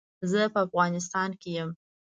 [0.29, 1.69] زه په افغانيستان کې يم.